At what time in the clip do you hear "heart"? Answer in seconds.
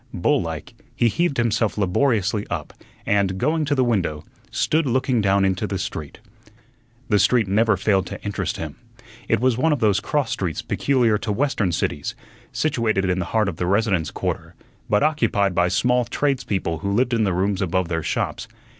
13.25-13.47